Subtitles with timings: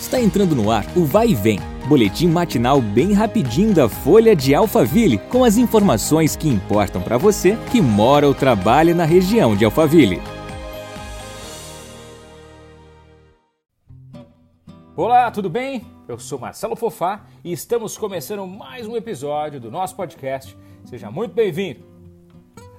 [0.00, 4.54] Está entrando no ar o Vai e Vem, boletim matinal bem rapidinho da Folha de
[4.54, 9.64] Alphaville, com as informações que importam para você que mora ou trabalha na região de
[9.64, 10.22] Alphaville.
[14.94, 15.84] Olá, tudo bem?
[16.06, 20.56] Eu sou Marcelo Fofá e estamos começando mais um episódio do nosso podcast.
[20.84, 21.87] Seja muito bem-vindo.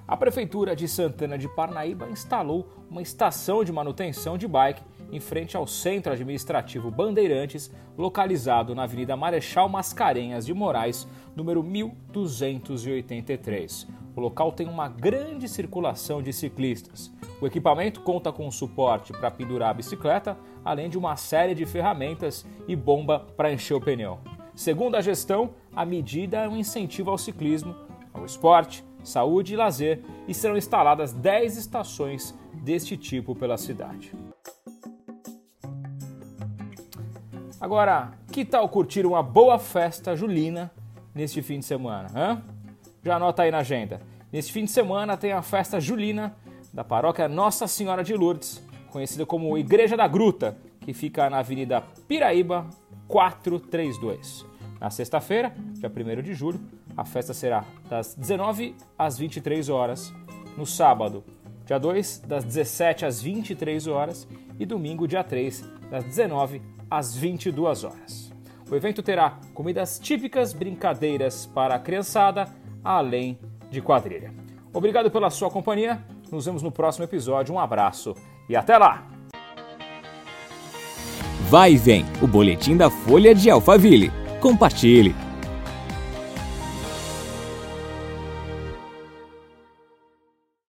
[0.09, 4.81] A Prefeitura de Santana de Parnaíba instalou uma estação de manutenção de bike
[5.11, 13.87] em frente ao Centro Administrativo Bandeirantes, localizado na Avenida Marechal Mascarenhas de Moraes, número 1283.
[14.15, 17.13] O local tem uma grande circulação de ciclistas.
[17.39, 22.47] O equipamento conta com suporte para pendurar a bicicleta, além de uma série de ferramentas
[22.67, 24.17] e bomba para encher o pneu.
[24.55, 27.75] Segundo a gestão, a medida é um incentivo ao ciclismo,
[28.11, 34.13] ao esporte, saúde e lazer e serão instaladas 10 estações deste tipo pela cidade.
[37.59, 40.71] Agora, que tal curtir uma boa festa julina
[41.13, 42.09] neste fim de semana?
[42.15, 42.43] Hein?
[43.03, 44.01] Já anota aí na agenda.
[44.31, 46.35] Neste fim de semana tem a festa julina
[46.73, 48.61] da paróquia Nossa Senhora de Lourdes,
[48.91, 52.67] conhecida como Igreja da Gruta, que fica na Avenida Piraíba
[53.07, 54.45] 432.
[54.79, 56.61] Na sexta-feira, dia 1 de julho,
[56.99, 60.13] a festa será das 19 às 23 horas.
[60.57, 61.23] No sábado,
[61.65, 64.27] dia 2, das 17 às 23 horas.
[64.59, 66.61] E domingo, dia 3, das 19
[66.91, 68.33] às 22 horas.
[68.69, 72.47] O evento terá comidas típicas, brincadeiras para a criançada,
[72.83, 73.39] além
[73.71, 74.33] de quadrilha.
[74.73, 76.03] Obrigado pela sua companhia.
[76.29, 77.55] Nos vemos no próximo episódio.
[77.55, 78.13] Um abraço
[78.49, 79.07] e até lá!
[81.49, 84.11] Vai vem o boletim da Folha de Alphaville.
[84.39, 85.28] Compartilhe!